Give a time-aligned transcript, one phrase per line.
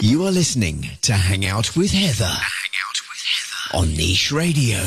[0.00, 2.24] You are listening to Hang Out with Heather.
[2.24, 4.78] Hang Out with Heather on Niche Radio.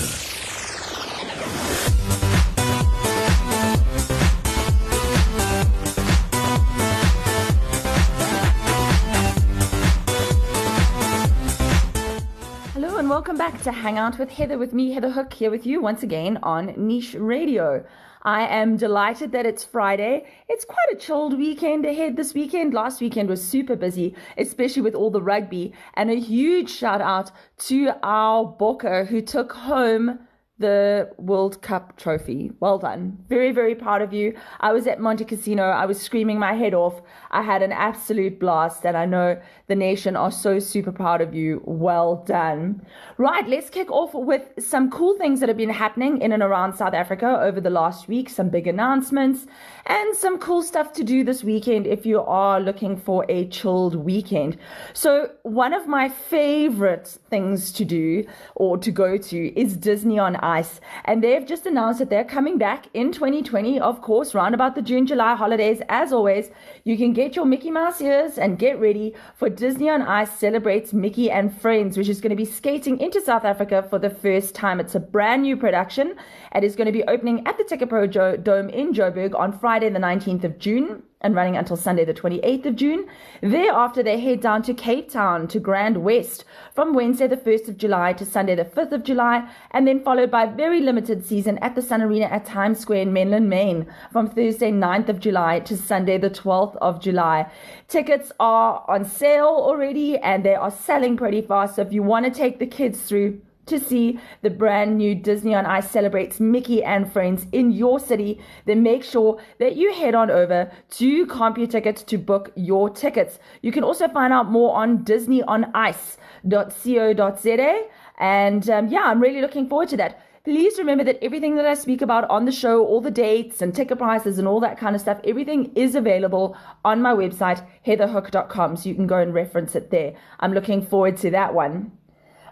[12.74, 15.66] Hello and welcome back to Hang Out with Heather with me, Heather Hook, here with
[15.66, 17.86] you once again on Niche Radio.
[18.26, 20.26] I am delighted that it's Friday.
[20.50, 22.73] It's quite a chilled weekend ahead this weekend.
[22.73, 25.73] Last weekend was super busy, especially with all the rugby.
[25.94, 27.30] And a huge shout out
[27.68, 30.18] to our Bokke who took home
[30.58, 32.50] the World Cup trophy.
[32.62, 33.18] Well done.
[33.27, 34.34] Very, very proud of you.
[34.62, 35.73] I was at Montecasino.
[35.73, 37.02] I was screaming my head off.
[37.32, 39.38] I had an absolute blast, and I know
[39.68, 41.62] the nation are so super proud of you.
[41.66, 42.86] Well done.
[43.18, 46.74] Right, let's kick off with some cool things that have been happening in and around
[46.74, 49.48] South Africa over the last week, some big announcements,
[49.85, 53.96] and some cool stuff to do this weekend if you are looking for a chilled
[53.96, 54.58] weekend.
[54.94, 60.38] So, one of my favorite things to do or to go to is Disney on
[60.46, 60.79] Ice.
[61.05, 64.81] And they've just announced that they're coming back in 2020, of course, round about the
[64.81, 65.81] June July holidays.
[65.90, 66.51] As always,
[66.84, 70.94] you can get your Mickey Mouse ears and get ready for Disney on Ice celebrates
[70.94, 74.53] Mickey and Friends, which is going to be skating into South Africa for the first
[74.53, 74.79] time.
[74.79, 76.16] It's a brand new production.
[76.53, 79.90] It is going to be opening at the Ticket jo- Dome in Joburg on Friday,
[79.90, 83.07] the 19th of June and running until Sunday, the 28th of June.
[83.41, 87.78] Thereafter, they head down to Cape Town to Grand West from Wednesday, the 1st of
[87.78, 91.73] July to Sunday, the 5th of July, and then followed by very limited season at
[91.73, 95.75] the Sun Arena at Times Square in Menlyn, Maine from Thursday, 9th of July to
[95.75, 97.50] Sunday, the 12th of July.
[97.88, 101.75] Tickets are on sale already and they are selling pretty fast.
[101.78, 105.56] So if you want to take the kids through, to see the brand new Disney
[105.56, 110.16] on Ice celebrates Mickey and Friends in your city, then make sure that you head
[110.16, 113.40] on over to CompuTickets to book your tickets.
[113.62, 117.84] You can also find out more on disneyonice.co.za.
[118.18, 120.22] And um, yeah, I'm really looking forward to that.
[120.46, 123.73] Please remember that everything that I speak about on the show, all the dates and
[123.73, 128.78] ticket prices and all that kind of stuff, everything is available on my website, heatherhook.com.
[128.78, 130.13] So you can go and reference it there.
[130.39, 131.91] I'm looking forward to that one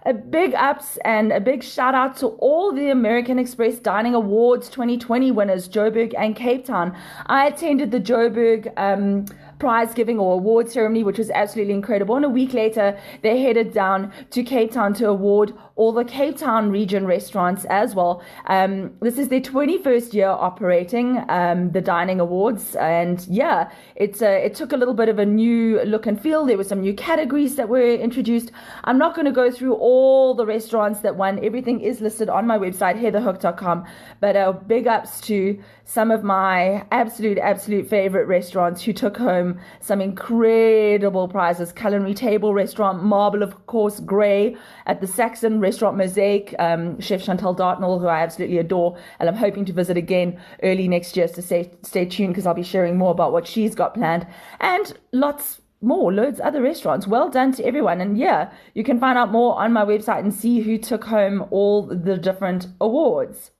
[0.05, 4.69] a big ups and a big shout out to all the American Express Dining Awards
[4.69, 6.95] 2020 winners, Joburg and Cape Town.
[7.27, 9.25] I attended the Joburg um,
[9.59, 12.17] prize giving or award ceremony, which was absolutely incredible.
[12.17, 16.37] And a week later, they headed down to Cape Town to award all the Cape
[16.37, 18.21] Town region restaurants as well.
[18.45, 24.45] Um, this is their 21st year operating um, the dining awards, and yeah, it's a,
[24.45, 26.45] it took a little bit of a new look and feel.
[26.45, 28.51] There were some new categories that were introduced.
[28.83, 31.43] I'm not going to go through all the restaurants that won.
[31.43, 33.85] Everything is listed on my website, heatherhook.com.
[34.19, 39.59] But uh, big ups to some of my absolute, absolute favorite restaurants who took home
[39.81, 41.71] some incredible prizes.
[41.71, 47.57] Culinary Table Restaurant, Marble, of course, Grei at the Saxon Restaurant Mosaic, um, Chef Chantel
[47.57, 51.27] Dartnall, who I absolutely adore, and I'm hoping to visit again early next year.
[51.27, 54.27] So stay, stay tuned because I'll be sharing more about what she's got planned.
[54.59, 57.07] And lots more, loads other restaurants.
[57.07, 58.01] Well done to everyone.
[58.01, 61.45] And yeah, you can find out more on my website and see who took home
[61.51, 63.51] all the different awards.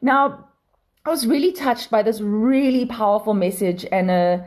[0.00, 0.48] Now,
[1.04, 4.46] I was really touched by this really powerful message and a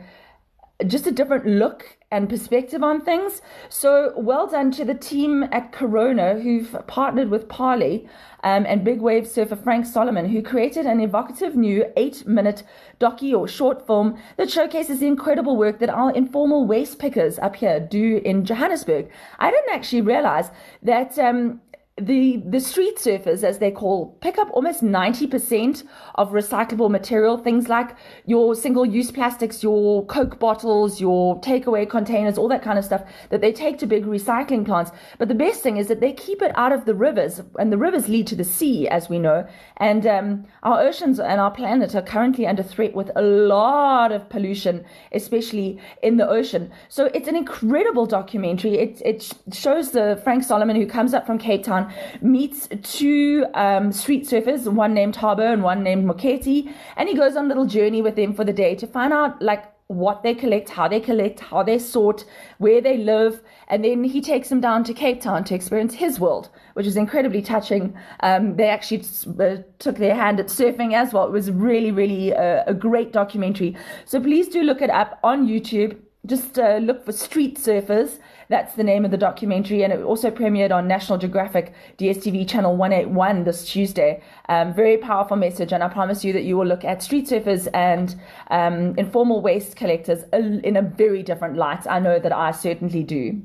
[0.86, 3.42] just a different look and perspective on things.
[3.68, 8.08] So well done to the team at Corona who've partnered with Parley
[8.44, 12.62] um, and big wave surfer Frank Solomon, who created an evocative new eight minute
[13.00, 17.56] docu or short film that showcases the incredible work that our informal waste pickers up
[17.56, 19.10] here do in Johannesburg.
[19.38, 20.50] I didn't actually realize
[20.82, 21.60] that um,
[22.00, 27.38] the the street surfers, as they call, pick up almost 90% of recyclable material.
[27.38, 32.78] Things like your single use plastics, your Coke bottles, your takeaway containers, all that kind
[32.78, 34.90] of stuff that they take to big recycling plants.
[35.18, 37.78] But the best thing is that they keep it out of the rivers, and the
[37.78, 39.46] rivers lead to the sea, as we know.
[39.78, 44.28] And um, our oceans and our planet are currently under threat with a lot of
[44.28, 46.70] pollution, especially in the ocean.
[46.88, 48.78] So it's an incredible documentary.
[48.78, 51.87] It, it shows the Frank Solomon who comes up from Cape Town
[52.20, 57.36] meets two um, street surfers, one named Harbour and one named Moketi, and he goes
[57.36, 60.34] on a little journey with them for the day to find out like what they
[60.34, 62.24] collect, how they collect, how they sort,
[62.58, 66.20] where they live, and then he takes them down to Cape Town to experience his
[66.20, 67.96] world, which is incredibly touching.
[68.20, 69.04] Um, they actually
[69.40, 71.24] uh, took their hand at surfing as well.
[71.24, 73.76] It was really, really uh, a great documentary.
[74.04, 75.96] So please do look it up on YouTube.
[76.26, 80.30] Just uh, look for Street Surfers that's the name of the documentary, and it also
[80.30, 84.22] premiered on National Geographic DSTV channel 181 this Tuesday.
[84.48, 87.68] Um, very powerful message, and I promise you that you will look at street surfers
[87.74, 88.16] and
[88.50, 91.86] um, informal waste collectors in a very different light.
[91.86, 93.42] I know that I certainly do.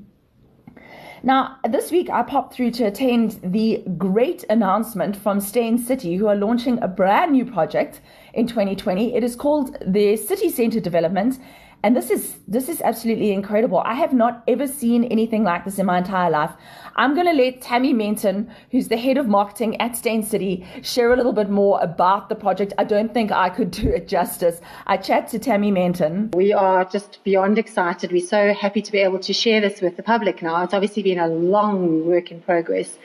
[1.26, 6.28] Now, this week I popped through to attend the great announcement from Steyn City, who
[6.28, 8.02] are launching a brand new project
[8.34, 9.16] in 2020.
[9.16, 11.40] It is called the City Centre Development,
[11.84, 13.80] and this is this is absolutely incredible.
[13.80, 16.52] I have not ever seen anything like this in my entire life.
[16.96, 21.12] I'm going to let Tammy Menton, who's the head of marketing at Steyn City, share
[21.12, 22.72] a little bit more about the project.
[22.78, 24.62] I don't think I could do it justice.
[24.88, 26.32] I chat to Tammy Menton.
[26.34, 28.14] We are just beyond excited.
[28.14, 30.64] We're so happy to be able to share this with the public now.
[30.64, 32.98] It's obviously been a long work in progress,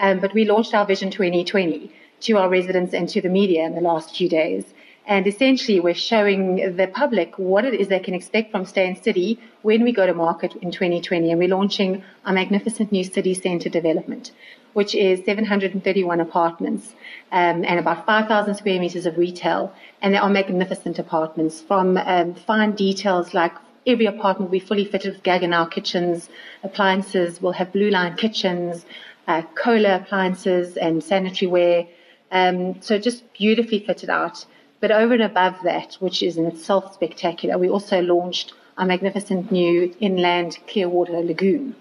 [0.00, 1.92] um, but we launched our Vision 2020
[2.22, 4.73] to our residents and to the media in the last few days.
[5.06, 9.38] And essentially, we're showing the public what it is they can expect from Steyn City
[9.60, 11.30] when we go to market in 2020.
[11.30, 14.32] And we're launching our magnificent new city centre development,
[14.72, 16.94] which is 731 apartments
[17.32, 19.74] um, and about 5,000 square meters of retail.
[20.00, 23.52] And they are magnificent apartments from um, fine details like
[23.86, 26.30] every apartment will be fully fitted with Gaggenau kitchens,
[26.62, 28.86] appliances, will have blue line kitchens,
[29.28, 31.86] uh, Kohler appliances and sanitary ware.
[32.30, 34.46] Um, so just beautifully fitted out.
[34.84, 39.50] But over and above that, which is in itself spectacular, we also launched our magnificent
[39.50, 41.74] new inland Clearwater Lagoon,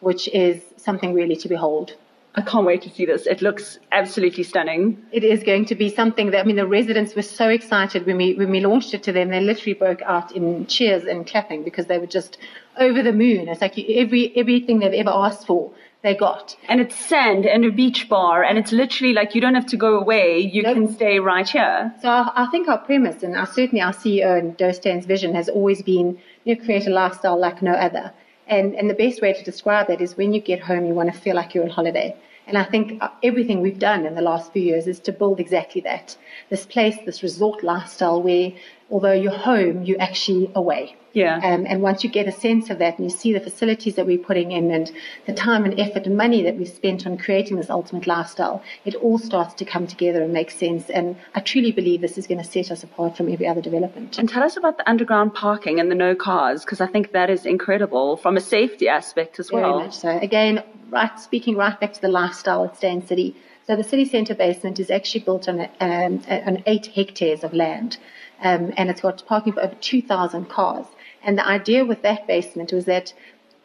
[0.00, 1.94] which is something really to behold.
[2.34, 3.26] I can't wait to see this.
[3.26, 5.02] It looks absolutely stunning.
[5.12, 8.18] It is going to be something that I mean the residents were so excited when
[8.18, 9.30] we when we launched it to them.
[9.30, 12.36] They literally broke out in cheers and clapping because they were just
[12.76, 13.48] over the moon.
[13.48, 15.72] It's like every everything they've ever asked for
[16.02, 16.56] they got.
[16.68, 19.76] And it's sand and a beach bar, and it's literally like you don't have to
[19.76, 20.40] go away.
[20.40, 20.74] You nope.
[20.74, 21.94] can stay right here.
[22.02, 25.34] So I, I, think our premise, and our, certainly our CEO and Douw Steyn's vision,
[25.34, 28.12] has always been you know, create a lifestyle like no other.
[28.48, 31.12] And and the best way to describe that is when you get home, you want
[31.12, 32.16] to feel like you're on holiday.
[32.52, 35.40] And I think uh, everything we've done in the last few years is to build
[35.40, 36.18] exactly that.
[36.50, 38.52] This place, this resort lifestyle where
[38.90, 40.94] although you're home, you're actually away.
[41.14, 41.36] Yeah.
[41.36, 44.06] Um, and once you get a sense of that and you see the facilities that
[44.06, 44.90] we're putting in and
[45.26, 48.94] the time and effort and money that we've spent on creating this ultimate lifestyle, it
[48.94, 50.88] all starts to come together and make sense.
[50.88, 54.18] And I truly believe this is going to set us apart from every other development.
[54.18, 57.28] And tell us about the underground parking and the no cars, because I think that
[57.30, 59.78] is incredible from a safety aspect as well.
[59.78, 60.18] Very much so.
[60.18, 60.62] Again,
[60.92, 63.34] right, speaking right back to the lifestyle at Steyn City.
[63.66, 67.96] So the city centre basement is actually built on, um, on eight hectares of land.
[68.42, 70.86] Um, and it's got parking for over 2,000 cars.
[71.24, 73.14] And the idea with that basement was that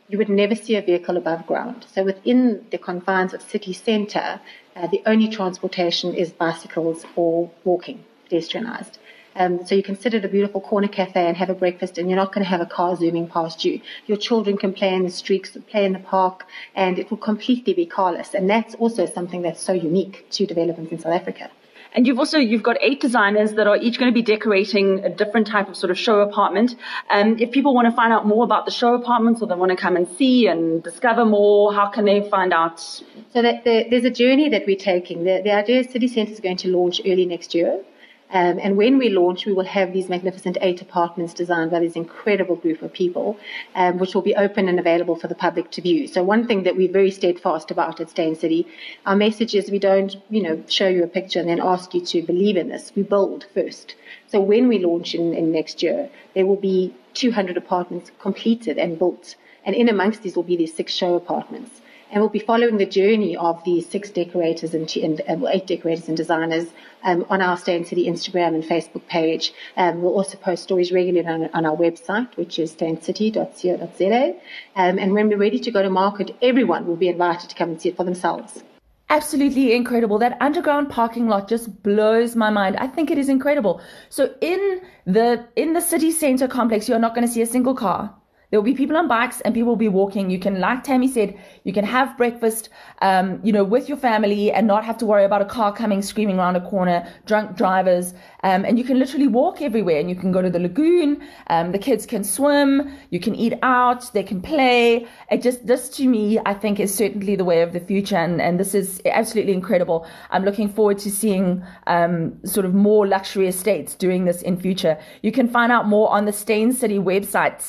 [0.08, 1.86] you would never see a vehicle above ground.
[1.94, 4.40] So within the confines of city centre,
[4.76, 9.00] uh, the only transportation is bicycles or walking, pedestrianised.
[9.38, 12.10] Um, so you can sit at a beautiful corner cafe and have a breakfast, and
[12.10, 13.80] you're not going to have a car zooming past you.
[14.08, 17.74] Your children can play in the streets, play in the park, and it will completely
[17.74, 18.34] be carless.
[18.34, 21.52] And that's also something that's so unique to developments in South Africa.
[21.94, 25.10] And you've also you've got eight designers that are each going to be decorating a
[25.10, 26.76] different type of sort of show apartment.
[27.10, 29.72] Um, if people want to find out more about the show apartments or they want
[29.72, 32.80] to come and see and discover more, how can they find out?
[32.80, 35.24] So that the, there's a journey that we're taking.
[35.24, 37.84] The, the idea is City Centre is going to launch early next year.
[38.30, 41.96] Um, and when we launch, we will have these magnificent eight apartments designed by this
[41.96, 43.38] incredible group of people,
[43.74, 46.08] um, which will be open and available for the public to view.
[46.08, 48.68] So one thing that we're very steadfast about at Steyn City,
[49.06, 52.02] our message is we don't, you know, show you a picture and then ask you
[52.02, 52.92] to believe in this.
[52.96, 53.96] We build first.
[54.28, 59.00] So when we launch in, in next year, there will be 200 apartments completed and
[59.00, 59.36] built.
[59.64, 62.86] And in amongst these will be these six show apartments and we'll be following the
[62.86, 66.68] journey of these six decorators and, and uh, eight decorators and designers
[67.04, 69.54] um, on our Steyn City Instagram and Facebook page.
[69.76, 74.36] Um, we'll also post stories regularly on, on our website, which is steyncity.co.za.
[74.76, 77.70] Um, and when we're ready to go to market, everyone will be invited to come
[77.70, 78.64] and see it for themselves.
[79.10, 80.18] Absolutely incredible.
[80.18, 82.76] That underground parking lot just blows my mind.
[82.76, 83.80] I think it is incredible.
[84.10, 87.74] So in the in the city center complex, you're not going to see a single
[87.74, 88.14] car.
[88.50, 90.30] There will be people on bikes and people will be walking.
[90.30, 92.70] You can, like Tammy said, you can have breakfast,
[93.02, 96.02] um, you know, with your family and not have to worry about a car coming
[96.02, 98.14] screaming around a corner, drunk drivers.
[98.44, 101.22] Um, and you can literally walk everywhere and you can go to the lagoon.
[101.48, 102.90] Um, the kids can swim.
[103.10, 104.14] You can eat out.
[104.14, 105.08] They can play.
[105.30, 108.16] It just, this to me, I think is certainly the way of the future.
[108.16, 110.08] And, and this is absolutely incredible.
[110.32, 114.98] I'm looking forward to seeing, um, sort of more luxury estates doing this in future.
[115.22, 117.60] You can find out more on the Steyn City website,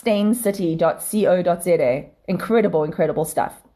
[0.77, 2.05] steyncity.co.za.
[2.29, 3.68] Incredible, incredible stuff.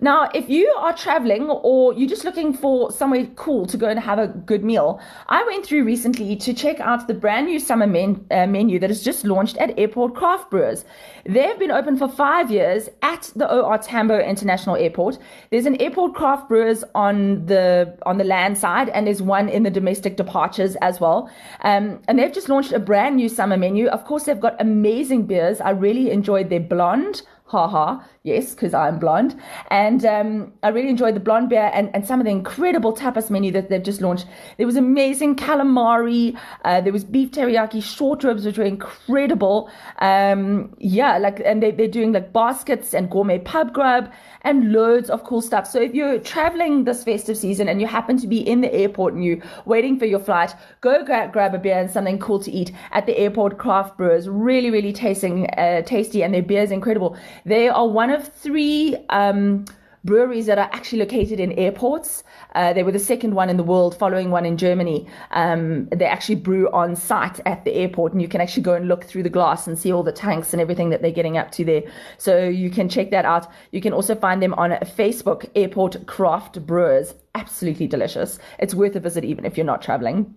[0.00, 3.98] Now, if you are traveling or you're just looking for somewhere cool to go and
[3.98, 7.86] have a good meal, I went through recently to check out the brand new summer
[7.86, 10.84] men, uh, menu that has just launched at Airport Craft Brewers.
[11.24, 15.18] They've been open for five years at the OR Tambo International Airport.
[15.50, 19.62] There's an Airport Craft Brewers on the on the land side, and there's one in
[19.62, 21.30] the domestic departures as well.
[21.62, 23.86] Um, and they've just launched a brand new summer menu.
[23.88, 25.60] Of course, they've got amazing beers.
[25.60, 28.04] I really enjoyed their blonde Ha ha.
[28.26, 29.38] Yes, because I'm blonde.
[29.68, 33.28] And um, I really enjoyed the blonde beer and, and some of the incredible tapas
[33.28, 34.24] menu that they've just launched.
[34.56, 36.34] There was amazing calamari.
[36.64, 39.70] Uh, there was beef teriyaki short ribs, which were incredible.
[39.98, 45.10] Um, yeah, like, and they, they're doing like baskets and gourmet pub grub and loads
[45.10, 45.66] of cool stuff.
[45.66, 49.12] So if you're traveling this festive season and you happen to be in the airport
[49.12, 52.50] and you're waiting for your flight, go grab, grab a beer and something cool to
[52.50, 54.30] eat at the airport craft brewers.
[54.30, 57.18] Really, really tasting, uh, tasty and their beer is incredible.
[57.44, 59.64] They are one of three um,
[60.04, 62.22] breweries that are actually located in airports.
[62.54, 65.06] Uh, they were the second one in the world, following one in Germany.
[65.30, 68.86] Um, they actually brew on site at the airport, and you can actually go and
[68.86, 71.50] look through the glass and see all the tanks and everything that they're getting up
[71.52, 71.82] to there.
[72.18, 73.50] So you can check that out.
[73.72, 77.14] You can also find them on Facebook, Airport Craft Brewers.
[77.34, 78.38] Absolutely delicious.
[78.58, 80.34] It's worth a visit, even if you're not traveling.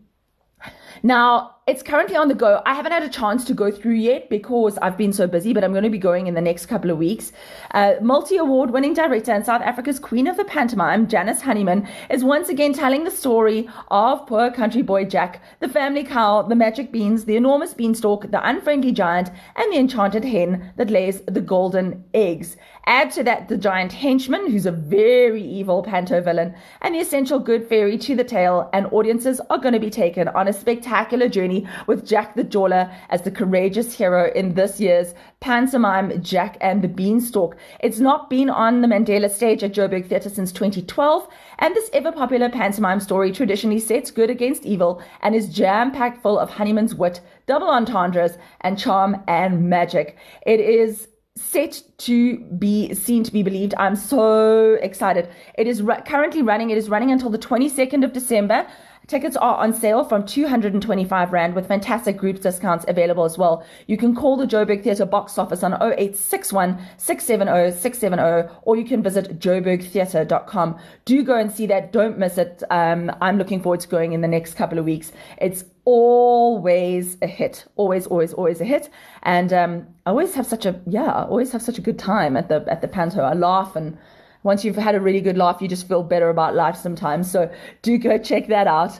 [1.03, 2.61] Now, it's currently on the go.
[2.65, 5.65] I haven't had a chance to go through yet because I've been so busy, but
[5.65, 7.33] I'm going to be going in the next couple of weeks.
[7.71, 12.23] Uh, Multi award winning director and South Africa's Queen of the Pantomime, Janice Honeyman, is
[12.23, 16.89] once again telling the story of poor country boy Jack, the family cow, the magic
[16.89, 22.05] beans, the enormous beanstalk, the unfriendly giant, and the enchanted hen that lays the golden
[22.13, 22.55] eggs.
[22.85, 27.39] Add to that the giant henchman, who's a very evil panto villain, and the essential
[27.39, 30.86] good fairy to the tale, and audiences are going to be taken on a spectacular
[31.29, 36.81] journey with Jack the Jawler as the courageous hero in this year's pantomime Jack and
[36.81, 37.55] the Beanstalk.
[37.79, 41.27] It's not been on the Mandela stage at Joburg Theatre since 2012,
[41.59, 46.21] and this ever popular pantomime story traditionally sets good against evil and is jam packed
[46.21, 50.17] full of Honeyman's wit, double entendres, and charm and magic.
[50.45, 53.75] It is set to be seen to be believed.
[53.77, 55.29] I'm so excited.
[55.57, 56.69] It is currently running.
[56.71, 58.67] It is running until the 22nd of December.
[59.07, 63.65] Tickets are on sale from 225 Rand with fantastic group discounts available as well.
[63.87, 69.01] You can call the Joburg Theatre box office on 0861 670 670 or you can
[69.01, 70.77] visit joburgtheatre.com.
[71.05, 71.93] Do go and see that.
[71.93, 72.63] Don't miss it.
[72.69, 75.13] Um, I'm looking forward to going in the next couple of weeks.
[75.37, 77.63] It's always a hit.
[77.77, 78.89] Always, always, always a hit.
[79.23, 82.35] And um, I always have such a, yeah, I always have such a good time
[82.35, 83.21] at the, at the panto.
[83.21, 83.97] I laugh and
[84.43, 87.29] once you've had a really good laugh, you just feel better about life sometimes.
[87.29, 87.51] So
[87.81, 88.99] do go check that out.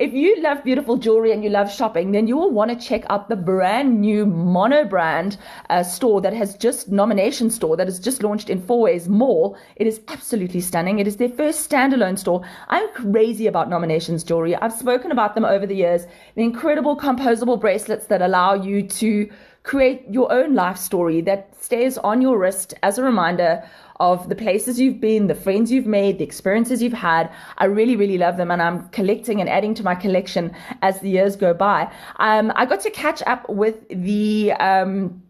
[0.00, 3.04] If you love beautiful jewelry and you love shopping, then you will want to check
[3.10, 5.36] out the brand new monobrand
[5.68, 9.58] uh, store that has just nomination store that has just launched in Fourways Mall.
[9.76, 11.00] It is absolutely stunning.
[11.00, 12.42] It is their first standalone store.
[12.68, 14.56] I'm crazy about nominations jewelry.
[14.56, 16.06] I've spoken about them over the years.
[16.34, 19.28] The incredible composable bracelets that allow you to
[19.62, 23.62] create your own life story that stays on your wrist as a reminder
[24.00, 27.30] of the places you've been, the friends you've made, the experiences you've had.
[27.58, 31.10] I really, really love them, and I'm collecting and adding to my collection as the
[31.10, 31.92] years go by.
[32.16, 34.52] Um, I got to catch up with the.
[34.54, 35.22] Um,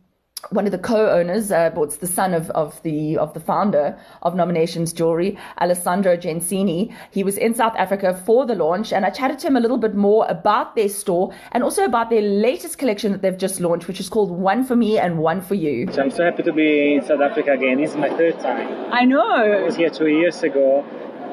[0.49, 4.35] one of the co-owners, uh, it's the son of, of the of the founder of
[4.35, 6.93] Nominations Jewelry, Alessandro Gensini.
[7.11, 9.79] He was in South Africa for the launch, and I chatted to him a little
[9.79, 13.87] bit more about their store and also about their latest collection that they've just launched,
[13.87, 15.93] which is called One for Me and One for You.
[15.93, 17.79] So I'm so happy to be in South Africa again.
[17.79, 18.93] It's my third time.
[18.93, 19.21] I know.
[19.23, 20.85] I was here two years ago,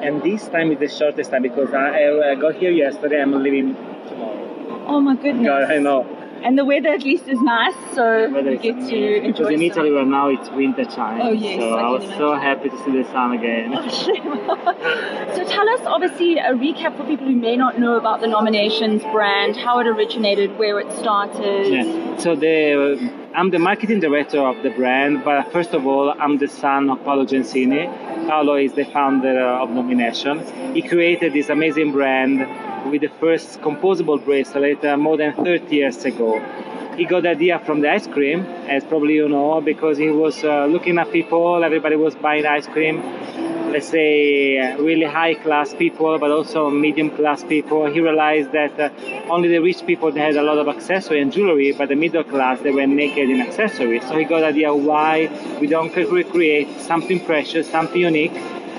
[0.02, 3.20] and this time is the shortest time because I, I got here yesterday.
[3.20, 3.74] I'm leaving
[4.06, 4.84] tomorrow.
[4.86, 5.46] Oh my goodness!
[5.46, 6.17] God, I know.
[6.42, 9.32] And the weather at least is nice, so we get to enjoy.
[9.32, 11.20] Because in Italy right now it's winter time.
[11.20, 11.60] Oh yes.
[11.60, 12.18] So I, I was imagine.
[12.18, 13.72] so happy to see the sun again.
[13.74, 13.88] Oh,
[15.36, 19.02] so tell us, obviously, a recap for people who may not know about the nominations
[19.02, 21.72] brand, how it originated, where it started.
[21.72, 22.07] Yeah.
[22.18, 22.98] So the
[23.32, 27.04] I'm the marketing director of the brand, but first of all, I'm the son of
[27.04, 27.86] Paolo Gensini.
[28.26, 30.44] Paolo is the founder of Nomination.
[30.74, 32.40] He created this amazing brand
[32.90, 36.40] with the first composable bracelet uh, more than 30 years ago.
[36.96, 40.42] He got the idea from the ice cream, as probably you know, because he was
[40.42, 43.00] uh, looking at people, everybody was buying ice cream,
[43.70, 47.86] let's say uh, really high class people, but also medium class people.
[47.86, 48.90] He realized that uh,
[49.30, 52.60] only the rich people had a lot of accessory and jewelry, but the middle class
[52.60, 54.02] they were naked in accessories.
[54.08, 58.32] So he got the idea why we don't recreate something precious, something unique,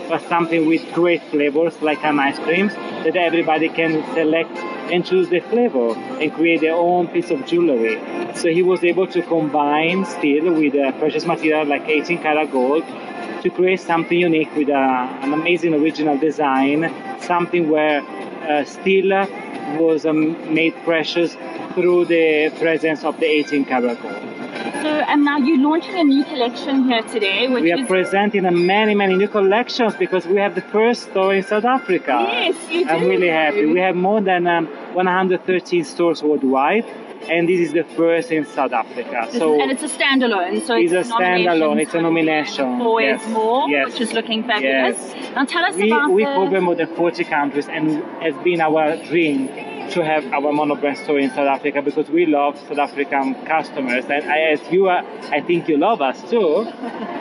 [0.09, 4.51] but something with great flavors like an ice cream that everybody can select
[4.91, 7.99] and choose the flavor and create their own piece of jewelry.
[8.35, 12.83] So he was able to combine steel with a precious material like 18 karat gold
[13.41, 19.27] to create something unique with a, an amazing original design, something where uh, steel
[19.77, 21.35] was um, made precious
[21.73, 24.13] through the presence of the 18 karat gold.
[24.81, 28.45] So, and now you're launching a new collection here today, which we are is presenting
[28.45, 32.25] a many, many new collections because we have the first store in South Africa.
[32.31, 33.65] Yes, you I'm really happy.
[33.65, 36.85] We have more than um, 113 stores worldwide.
[37.29, 39.27] And this is the first in South Africa.
[39.29, 41.81] This so is, and it's a standalone, so it's, it's, a standalone.
[41.81, 42.81] It's a nomination.
[42.81, 43.29] Always yes.
[43.29, 43.91] more, yes.
[43.91, 44.97] which is looking fabulous.
[45.15, 45.35] Yes.
[45.35, 48.97] Now tell us we, about we cover more than 40 countries, and it's been our
[49.05, 49.47] dream
[49.91, 54.23] to have our monobrand store in South Africa because we love South African customers, and
[54.29, 56.65] I, as you are, I think you love us too.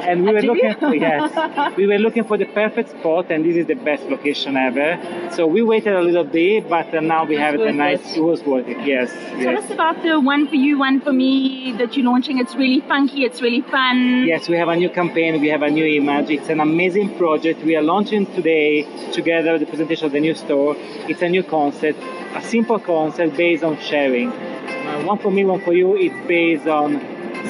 [0.09, 3.57] And we were looking for yes, we were looking for the perfect spot, and this
[3.57, 5.31] is the best location ever.
[5.35, 7.61] So we waited a little bit, but uh, now we have it.
[7.61, 8.19] worth A nice, it.
[8.19, 8.79] it was worth it.
[8.87, 9.65] Yes, Tell yes.
[9.65, 12.39] us about the one for you, one for me that you're launching.
[12.39, 14.25] It's really funky, it's really fun.
[14.27, 16.31] Yes, we have a new campaign, we have a new image.
[16.31, 17.63] It's an amazing project.
[17.63, 18.83] We are launching today
[19.13, 20.75] together the presentation of the new store.
[20.79, 21.99] It's a new concept,
[22.35, 24.31] a simple concept based on sharing.
[24.33, 25.97] Uh, one for me, one for you.
[25.97, 27.01] It's based on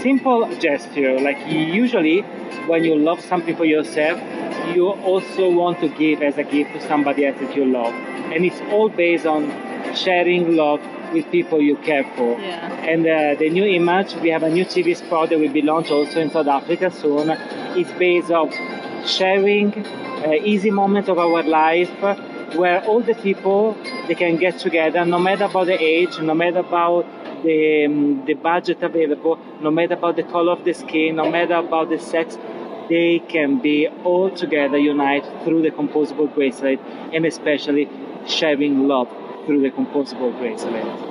[0.01, 1.21] simple gesture.
[1.21, 2.21] Like usually,
[2.67, 4.21] when you love something for yourself,
[4.75, 7.95] you also want to give as a gift to somebody else that you love.
[7.95, 9.51] And it's all based on
[9.95, 10.81] sharing love
[11.13, 12.39] with people you care for.
[12.39, 12.67] Yeah.
[12.85, 15.91] And uh, the new image, we have a new TV spot that will be launched
[15.91, 17.31] also in South Africa soon.
[17.31, 18.53] It's based on
[19.07, 19.73] sharing
[20.25, 21.91] uh, easy moments of our life
[22.55, 23.77] where all the people
[24.07, 27.07] they can get together, no matter about the age, no matter about
[27.43, 31.55] the, um, the budget available, no matter about the color of the skin, no matter
[31.55, 32.37] about the sex,
[32.89, 36.81] they can be all together unite through the composable bracelet
[37.13, 37.89] and especially
[38.27, 39.09] sharing love
[39.47, 41.08] through the composable bracelet.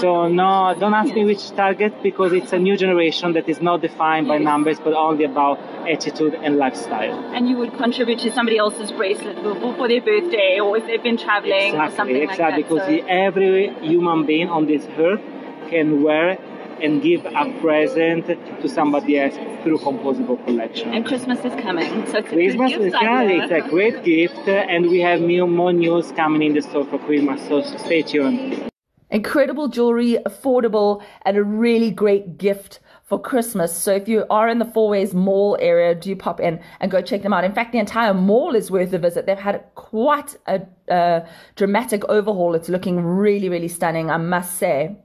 [0.00, 3.80] So no, don't ask me which target because it's a new generation that is not
[3.82, 7.18] defined by numbers but only about attitude and lifestyle.
[7.34, 9.36] and you would contribute to somebody else's bracelet
[9.76, 12.58] for, their birthday or if they've been traveling or something Exactly, like that.
[12.58, 12.62] exactly.
[12.62, 15.20] Because So- every human being on this earth
[15.68, 16.38] can wear
[16.82, 18.26] and give a present
[18.62, 20.94] to somebody else through composable collection.
[20.94, 23.42] and Christmas is coming, so Christmas is idea.
[23.42, 26.98] it's a great gift, and we have new, more news coming in the store for
[26.98, 27.46] Christmas.
[27.48, 28.69] So stay tuned.
[29.10, 33.76] Incredible jewelry, affordable, and a really great gift for Christmas.
[33.76, 37.02] So if you are in the Four Ways Mall area, do pop in and go
[37.02, 37.42] check them out.
[37.42, 39.26] In fact, the entire mall is worth a visit.
[39.26, 42.54] They've had quite a, dramatic overhaul.
[42.54, 44.96] It's looking really, really stunning, I must say.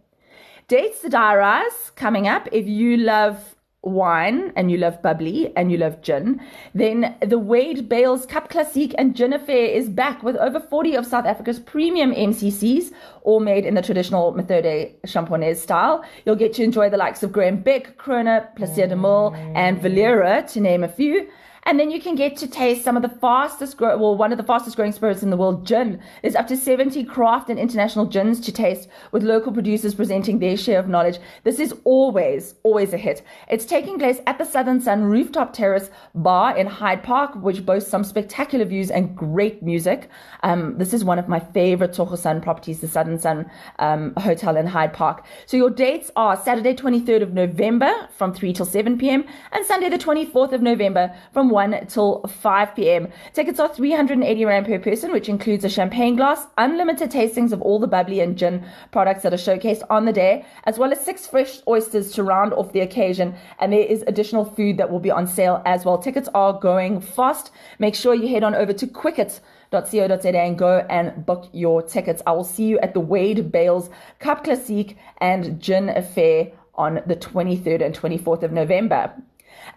[0.68, 2.48] Dates to diarize coming up.
[2.52, 3.55] If you love
[3.86, 6.42] wine and you love bubbly and you love gin,
[6.74, 11.06] then the Wade Bales Cap Classique and Gin Affair is back with over 40 of
[11.06, 12.92] South Africa's premium MCCs,
[13.24, 16.04] all made in the traditional Methode Champenoise style.
[16.26, 20.52] You'll get to enjoy the likes of Graham Beck, Krone, Plaisir de Merle, and Villiera,
[20.52, 21.30] to name a few.
[21.68, 24.38] And then you can get to taste some of the fastest grow, well, one of
[24.38, 26.00] the fastest growing spirits in the world, gin.
[26.22, 30.58] There's up to 70 craft and international gins to taste with local producers presenting their
[30.58, 31.18] share of knowledge.
[31.44, 33.24] This is always, always a hit.
[33.50, 37.90] It's taking place at the Southern Sun Rooftop Terrace Bar in Hyde Park, which boasts
[37.90, 40.10] some spectacular views and great music.
[40.44, 43.50] Um, this is one of my favorite Tsogo Sun properties, the Southern Sun
[43.80, 45.26] um, Hotel in Hyde Park.
[45.48, 49.26] So your dates are Saturday 23rd of November from 3 till 7 p.m.
[49.52, 53.08] and Sunday the 24th of November from 1 till 5 p.m.
[53.34, 57.80] Tickets are 380 Rand per person, which includes a champagne glass, unlimited tastings of all
[57.80, 61.26] the bubbly and gin products that are showcased on the day, as well as six
[61.26, 63.34] fresh oysters to round off the occasion.
[63.60, 65.98] And there is additional food that will be on sale as well.
[65.98, 67.52] Tickets are going fast.
[67.80, 72.22] Make sure you head on over to quicket.co.za and go and book your tickets.
[72.28, 73.90] I will see you at the Wade Bales
[74.20, 79.14] Cap Classique and Gin Affair on the 23rd and 24th of November.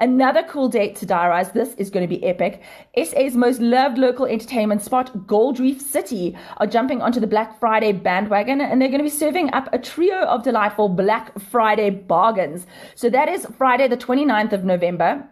[0.01, 1.53] Another cool date to diarize.
[1.53, 2.63] This is going to be epic.
[2.97, 7.91] SA's most loved local entertainment spot, Gold Reef City, are jumping onto the Black Friday
[7.91, 12.67] bandwagon and they're going to be serving up a trio of delightful Black Friday bargains.
[12.95, 15.29] So that is Friday, the 29th of November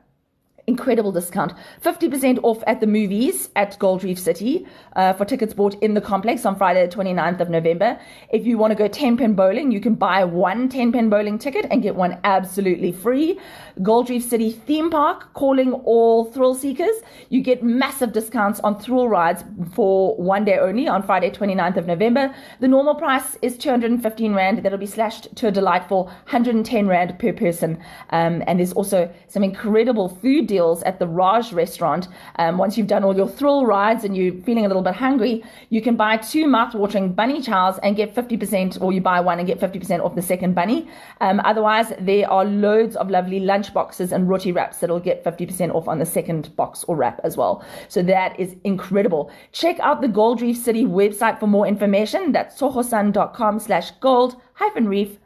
[0.66, 1.52] incredible discount.
[1.82, 6.00] 50% off at the movies at gold reef city uh, for tickets bought in the
[6.00, 7.98] complex on friday the 29th of november.
[8.30, 11.38] If you want to go 10 pin bowling you can buy one 10 pin bowling
[11.38, 13.38] ticket and get one absolutely free.
[13.82, 16.96] Gold reef city theme park calling all thrill seekers.
[17.28, 21.86] You get massive discounts on thrill rides for one day only on friday 29th of
[21.86, 22.34] november.
[22.58, 24.64] The normal price is 215 rand.
[24.64, 27.78] That'll be slashed to a delightful 110 rand per person.
[28.10, 32.08] Um, and there's also some incredible food deals at the Raj restaurant.
[32.36, 35.44] Um, once you've done all your thrill rides and you're feeling a little bit hungry,
[35.74, 39.46] you can buy two mouth-watering bunny chows and get 50%, or you buy one and
[39.46, 40.88] get 50% off the second bunny.
[41.20, 45.74] Um, otherwise, there are loads of lovely lunch boxes and roti wraps that'll get 50%
[45.74, 47.64] off on the second box or wrap as well.
[47.88, 49.30] So that is incredible.
[49.52, 52.32] Check out the Gold Reef City website for more information.
[52.32, 55.18] That's tsogosun.com slash gold hyphen reef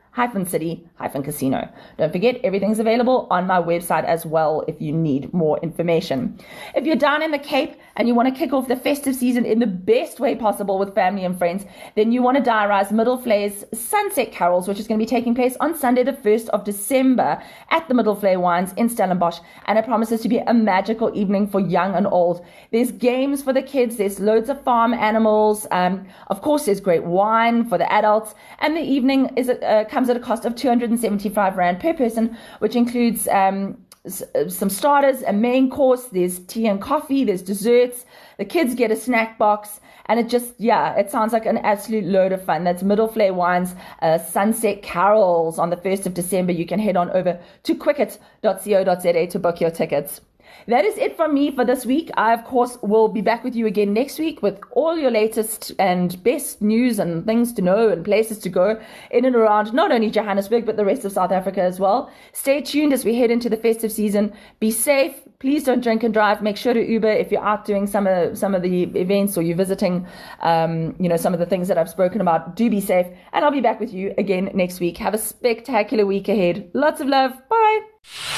[0.46, 1.68] city hyphen casino.
[1.98, 6.38] Don't forget, everything's available on my website as well if you need more information.
[6.74, 9.44] If you're down in the Cape and you want to kick off the festive season
[9.44, 11.64] in the best way possible with family and friends,
[11.96, 15.56] then you want to diarize Middelvlei's Sunset Carols, which is going to be taking place
[15.60, 19.40] on Sunday, the 1st of December at the Middelvlei Wines in Stellenbosch.
[19.66, 22.44] And it promises to be a magical evening for young and old.
[22.72, 25.66] There's games for the kids, there's loads of farm animals.
[25.70, 28.34] Um, of course, there's great wine for the adults.
[28.58, 32.74] And the evening is uh, comes at a cost of 275 Rand per person, which
[32.74, 38.06] includes um, uh, some starters, a main course, there's tea and coffee, there's desserts.
[38.38, 42.04] The kids get a snack box, and it just, yeah, it sounds like an absolute
[42.04, 42.64] load of fun.
[42.64, 46.52] That's Middelvlei Wines uh, Sunset Carols on the 1st of December.
[46.52, 50.22] You can head on over to quicket.co.za to book your tickets.
[50.66, 52.10] That is it from me for this week.
[52.16, 55.72] I, of course, will be back with you again next week with all your latest
[55.78, 59.92] and best news and things to know and places to go in and around not
[59.92, 62.10] only Johannesburg, but the rest of South Africa as well.
[62.32, 64.32] Stay tuned as we head into the festive season.
[64.58, 65.14] Be safe.
[65.40, 66.42] Please don't drink and drive.
[66.42, 69.42] Make sure to Uber if you're out doing some of some of the events or
[69.42, 70.06] you're visiting,
[70.40, 72.56] um, you know, some of the things that I've spoken about.
[72.56, 74.98] Do be safe, and I'll be back with you again next week.
[74.98, 76.70] Have a spectacular week ahead.
[76.74, 77.32] Lots of love.
[77.48, 77.80] Bye.